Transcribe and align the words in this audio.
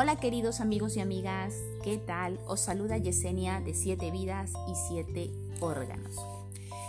Hola 0.00 0.14
queridos 0.14 0.60
amigos 0.60 0.96
y 0.96 1.00
amigas, 1.00 1.54
¿qué 1.82 1.96
tal? 1.96 2.38
Os 2.46 2.60
saluda 2.60 2.98
Yesenia 2.98 3.60
de 3.60 3.74
7 3.74 4.12
vidas 4.12 4.52
y 4.68 4.76
7 4.86 5.32
órganos. 5.58 6.14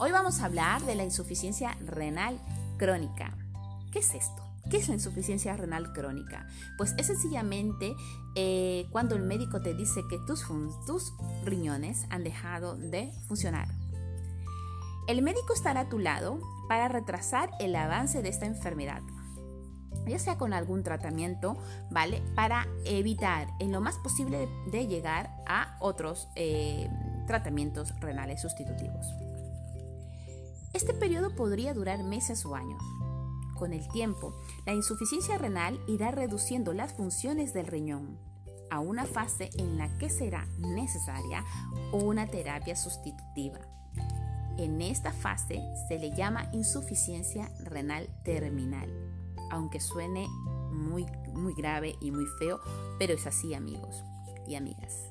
Hoy 0.00 0.12
vamos 0.12 0.40
a 0.40 0.44
hablar 0.44 0.82
de 0.82 0.96
la 0.96 1.04
insuficiencia 1.04 1.78
renal 1.86 2.38
crónica. 2.76 3.34
¿Qué 3.90 4.00
es 4.00 4.12
esto? 4.12 4.42
¿Qué 4.70 4.76
es 4.76 4.88
la 4.88 4.96
insuficiencia 4.96 5.56
renal 5.56 5.94
crónica? 5.94 6.46
Pues 6.76 6.94
es 6.98 7.06
sencillamente 7.06 7.96
eh, 8.34 8.86
cuando 8.90 9.16
el 9.16 9.22
médico 9.22 9.62
te 9.62 9.72
dice 9.72 10.02
que 10.10 10.18
tus, 10.26 10.44
tus 10.86 11.14
riñones 11.42 12.04
han 12.10 12.22
dejado 12.22 12.76
de 12.76 13.14
funcionar. 13.28 13.68
El 15.08 15.22
médico 15.22 15.54
estará 15.54 15.80
a 15.80 15.88
tu 15.88 15.98
lado 15.98 16.38
para 16.68 16.88
retrasar 16.88 17.48
el 17.60 17.74
avance 17.76 18.20
de 18.20 18.28
esta 18.28 18.44
enfermedad, 18.44 19.00
ya 20.06 20.18
sea 20.18 20.38
con 20.38 20.52
algún 20.52 20.82
tratamiento, 20.82 21.56
¿vale? 21.90 22.22
Para 22.34 22.66
evitar 22.84 23.48
en 23.58 23.72
lo 23.72 23.80
más 23.80 23.96
posible 23.98 24.48
de 24.70 24.86
llegar 24.86 25.30
a 25.46 25.76
otros 25.80 26.28
eh, 26.36 26.88
tratamientos 27.26 27.98
renales 28.00 28.40
sustitutivos. 28.42 29.06
Este 30.72 30.94
periodo 30.94 31.34
podría 31.34 31.74
durar 31.74 32.02
meses 32.04 32.44
o 32.46 32.54
años. 32.54 32.82
Con 33.56 33.72
el 33.72 33.86
tiempo, 33.88 34.34
la 34.64 34.72
insuficiencia 34.72 35.36
renal 35.36 35.78
irá 35.86 36.10
reduciendo 36.10 36.72
las 36.72 36.94
funciones 36.94 37.52
del 37.52 37.66
riñón 37.66 38.18
a 38.70 38.78
una 38.78 39.04
fase 39.04 39.50
en 39.58 39.76
la 39.76 39.88
que 39.98 40.08
será 40.08 40.46
necesaria 40.58 41.44
una 41.92 42.26
terapia 42.26 42.76
sustitutiva. 42.76 43.58
En 44.56 44.80
esta 44.80 45.12
fase 45.12 45.60
se 45.88 45.98
le 45.98 46.12
llama 46.12 46.48
insuficiencia 46.52 47.50
renal 47.64 48.08
terminal, 48.24 48.88
aunque 49.50 49.80
suene 49.80 50.28
muy, 50.70 51.06
muy 51.34 51.54
grave 51.54 51.96
y 52.00 52.10
muy 52.10 52.26
feo, 52.38 52.60
pero 52.98 53.14
es 53.14 53.26
así 53.26 53.54
amigos 53.54 54.04
y 54.46 54.54
amigas. 54.54 55.10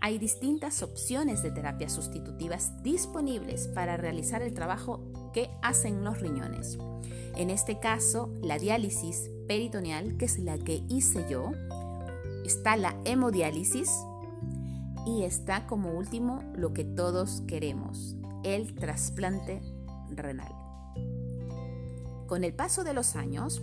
Hay 0.00 0.18
distintas 0.18 0.82
opciones 0.82 1.44
de 1.44 1.52
terapias 1.52 1.92
sustitutivas 1.92 2.82
disponibles 2.82 3.68
para 3.68 3.96
realizar 3.96 4.42
el 4.42 4.52
trabajo 4.52 5.00
que 5.32 5.48
hacen 5.62 6.02
los 6.02 6.20
riñones. 6.20 6.76
En 7.36 7.50
este 7.50 7.78
caso, 7.78 8.34
la 8.42 8.58
diálisis 8.58 9.30
peritoneal, 9.46 10.16
que 10.16 10.24
es 10.24 10.38
la 10.40 10.58
que 10.58 10.82
hice 10.88 11.24
yo, 11.30 11.52
está 12.44 12.76
la 12.76 12.96
hemodiálisis 13.04 13.90
y 15.06 15.22
está 15.22 15.66
como 15.66 15.92
último 15.92 16.42
lo 16.56 16.72
que 16.72 16.84
todos 16.84 17.42
queremos, 17.46 18.16
el 18.42 18.74
trasplante 18.74 19.62
renal. 20.10 20.61
Con 22.32 22.44
el 22.44 22.54
paso 22.54 22.82
de 22.82 22.94
los 22.94 23.14
años, 23.14 23.60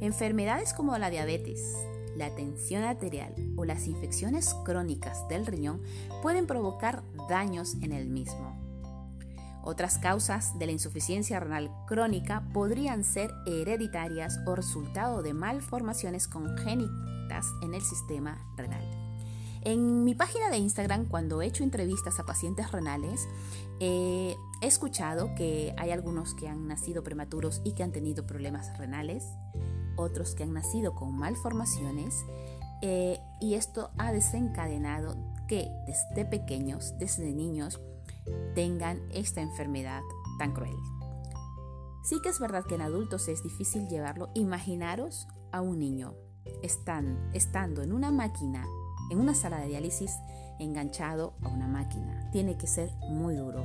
enfermedades 0.00 0.74
como 0.74 0.98
la 0.98 1.08
diabetes, 1.08 1.76
la 2.16 2.34
tensión 2.34 2.82
arterial 2.82 3.32
o 3.56 3.64
las 3.64 3.86
infecciones 3.86 4.56
crónicas 4.64 5.28
del 5.28 5.46
riñón 5.46 5.84
pueden 6.20 6.48
provocar 6.48 7.04
daños 7.28 7.76
en 7.80 7.92
el 7.92 8.08
mismo. 8.08 8.60
Otras 9.62 9.98
causas 9.98 10.58
de 10.58 10.66
la 10.66 10.72
insuficiencia 10.72 11.38
renal 11.38 11.70
crónica 11.86 12.42
podrían 12.52 13.04
ser 13.04 13.30
hereditarias 13.46 14.40
o 14.46 14.56
resultado 14.56 15.22
de 15.22 15.32
malformaciones 15.32 16.26
congénitas 16.26 17.46
en 17.62 17.72
el 17.72 17.82
sistema 17.82 18.36
renal. 18.56 18.97
En 19.68 20.02
mi 20.02 20.14
página 20.14 20.48
de 20.48 20.56
Instagram, 20.56 21.04
cuando 21.04 21.42
he 21.42 21.46
hecho 21.46 21.62
entrevistas 21.62 22.18
a 22.18 22.24
pacientes 22.24 22.72
renales, 22.72 23.28
he 23.80 24.34
escuchado 24.62 25.34
que 25.34 25.74
hay 25.76 25.90
algunos 25.90 26.32
que 26.32 26.48
han 26.48 26.66
nacido 26.66 27.04
prematuros 27.04 27.60
y 27.64 27.74
que 27.74 27.82
han 27.82 27.92
tenido 27.92 28.26
problemas 28.26 28.78
renales, 28.78 29.26
otros 29.96 30.34
que 30.34 30.44
han 30.44 30.54
nacido 30.54 30.94
con 30.94 31.14
malformaciones, 31.18 32.24
eh, 32.80 33.20
y 33.42 33.56
esto 33.56 33.90
ha 33.98 34.10
desencadenado 34.10 35.18
que 35.48 35.70
desde 35.86 36.24
pequeños, 36.24 36.94
desde 36.98 37.30
niños, 37.34 37.78
tengan 38.54 39.02
esta 39.10 39.42
enfermedad 39.42 40.00
tan 40.38 40.54
cruel. 40.54 40.76
Sí 42.04 42.16
que 42.22 42.30
es 42.30 42.40
verdad 42.40 42.64
que 42.66 42.76
en 42.76 42.80
adultos 42.80 43.28
es 43.28 43.42
difícil 43.42 43.86
llevarlo. 43.86 44.30
Imaginaros 44.34 45.28
a 45.52 45.60
un 45.60 45.78
niño 45.78 46.14
están, 46.62 47.30
estando 47.34 47.82
en 47.82 47.92
una 47.92 48.10
máquina, 48.10 48.66
en 49.10 49.20
una 49.20 49.34
sala 49.34 49.58
de 49.60 49.68
diálisis, 49.68 50.12
enganchado 50.58 51.34
a 51.42 51.48
una 51.48 51.66
máquina. 51.66 52.28
Tiene 52.32 52.56
que 52.56 52.66
ser 52.66 52.90
muy 53.08 53.34
duro. 53.34 53.64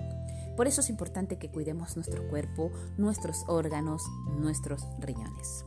Por 0.56 0.68
eso 0.68 0.82
es 0.82 0.90
importante 0.90 1.38
que 1.38 1.50
cuidemos 1.50 1.96
nuestro 1.96 2.28
cuerpo, 2.30 2.72
nuestros 2.98 3.44
órganos, 3.48 4.04
nuestros 4.38 4.86
riñones. 5.00 5.66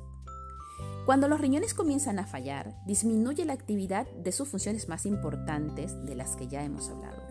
Cuando 1.07 1.29
los 1.29 1.41
riñones 1.41 1.75
comienzan 1.75 2.19
a 2.19 2.27
fallar, 2.27 2.75
disminuye 2.85 3.45
la 3.45 3.53
actividad 3.53 4.09
de 4.09 4.33
sus 4.33 4.49
funciones 4.49 4.89
más 4.89 5.07
importantes 5.07 5.95
de 6.05 6.15
las 6.15 6.37
que 6.37 6.49
ya 6.49 6.65
hemos 6.65 6.89
hablado. 6.89 7.23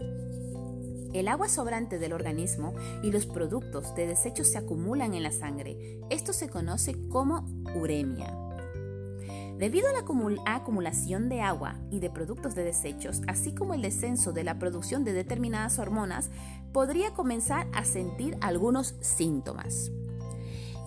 El 1.13 1.29
agua 1.29 1.47
sobrante 1.47 1.97
del 1.97 2.11
organismo 2.11 2.73
y 3.01 3.11
los 3.11 3.25
productos 3.25 3.95
de 3.95 4.07
desecho 4.07 4.43
se 4.43 4.57
acumulan 4.57 5.13
en 5.13 5.23
la 5.23 5.31
sangre. 5.31 5.99
Esto 6.09 6.33
se 6.33 6.49
conoce 6.49 7.07
como 7.07 7.47
uremia. 7.73 8.44
Debido 9.57 9.87
a 9.87 9.93
la 9.93 10.03
acumulación 10.45 11.29
de 11.29 11.41
agua 11.41 11.75
y 11.89 11.99
de 11.99 12.09
productos 12.09 12.55
de 12.55 12.65
desechos, 12.65 13.21
así 13.27 13.55
como 13.55 13.73
el 13.73 13.81
descenso 13.81 14.33
de 14.33 14.43
la 14.43 14.59
producción 14.59 15.05
de 15.05 15.13
determinadas 15.13 15.79
hormonas, 15.79 16.29
podría 16.73 17.13
comenzar 17.13 17.67
a 17.73 17.85
sentir 17.85 18.37
algunos 18.41 18.95
síntomas. 18.99 19.91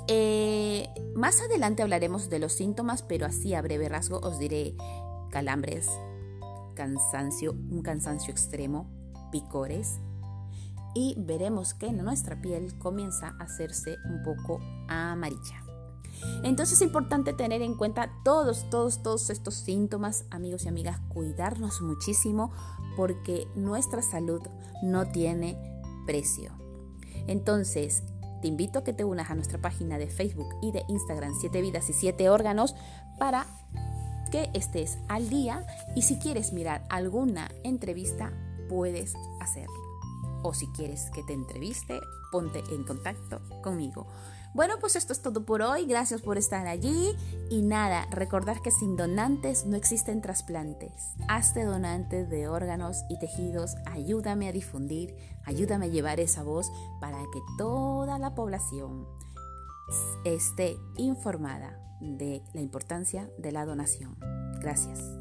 Eh, 0.06 0.88
más 1.14 1.40
adelante 1.40 1.82
hablaremos 1.82 2.28
de 2.28 2.38
los 2.40 2.52
síntomas, 2.52 3.02
pero 3.02 3.24
así 3.24 3.54
a 3.54 3.62
breve 3.62 3.88
rasgo 3.88 4.18
os 4.18 4.38
diré 4.38 4.74
calambres, 5.30 5.88
cansancio, 6.74 7.52
un 7.52 7.80
cansancio 7.82 8.30
extremo, 8.30 8.90
picores, 9.32 9.98
y 10.94 11.14
veremos 11.18 11.74
que 11.74 11.92
nuestra 11.92 12.40
piel 12.40 12.76
comienza 12.78 13.34
a 13.38 13.44
hacerse 13.44 13.96
un 14.04 14.22
poco 14.22 14.60
amarilla. 14.88 15.67
Entonces 16.42 16.80
es 16.80 16.82
importante 16.82 17.32
tener 17.32 17.62
en 17.62 17.74
cuenta 17.74 18.10
todos, 18.24 18.68
todos, 18.70 19.02
todos 19.02 19.30
estos 19.30 19.54
síntomas, 19.54 20.24
amigos 20.30 20.64
y 20.64 20.68
amigas, 20.68 21.00
cuidarnos 21.08 21.80
muchísimo 21.80 22.52
porque 22.96 23.48
nuestra 23.54 24.02
salud 24.02 24.42
no 24.82 25.06
tiene 25.10 25.56
precio. 26.06 26.52
Entonces, 27.26 28.02
te 28.40 28.48
invito 28.48 28.78
a 28.78 28.84
que 28.84 28.92
te 28.92 29.04
unas 29.04 29.30
a 29.30 29.34
nuestra 29.34 29.60
página 29.60 29.98
de 29.98 30.08
Facebook 30.08 30.48
y 30.62 30.72
de 30.72 30.84
Instagram 30.88 31.34
7 31.40 31.60
vidas 31.60 31.90
y 31.90 31.92
7 31.92 32.30
órganos 32.30 32.74
para 33.18 33.46
que 34.30 34.50
estés 34.54 34.98
al 35.08 35.28
día 35.28 35.66
y 35.96 36.02
si 36.02 36.18
quieres 36.18 36.52
mirar 36.52 36.86
alguna 36.90 37.48
entrevista 37.64 38.32
puedes 38.68 39.14
hacerlo 39.40 39.88
o 40.42 40.54
si 40.54 40.68
quieres 40.68 41.10
que 41.10 41.22
te 41.22 41.32
entreviste, 41.32 42.00
ponte 42.30 42.62
en 42.70 42.84
contacto 42.84 43.40
conmigo. 43.62 44.06
Bueno, 44.54 44.74
pues 44.80 44.96
esto 44.96 45.12
es 45.12 45.22
todo 45.22 45.44
por 45.44 45.62
hoy. 45.62 45.86
Gracias 45.86 46.22
por 46.22 46.38
estar 46.38 46.66
allí. 46.66 47.14
Y 47.50 47.62
nada, 47.62 48.06
recordar 48.10 48.60
que 48.62 48.70
sin 48.70 48.96
donantes 48.96 49.66
no 49.66 49.76
existen 49.76 50.20
trasplantes. 50.20 51.14
Hazte 51.28 51.64
donantes 51.64 52.28
de 52.28 52.48
órganos 52.48 53.04
y 53.08 53.18
tejidos. 53.18 53.74
Ayúdame 53.86 54.48
a 54.48 54.52
difundir, 54.52 55.14
ayúdame 55.44 55.86
a 55.86 55.88
llevar 55.88 56.20
esa 56.20 56.42
voz 56.42 56.70
para 57.00 57.18
que 57.18 57.40
toda 57.56 58.18
la 58.18 58.34
población 58.34 59.06
esté 60.24 60.76
informada 60.96 61.78
de 62.00 62.42
la 62.52 62.60
importancia 62.60 63.30
de 63.38 63.52
la 63.52 63.64
donación. 63.64 64.16
Gracias. 64.60 65.17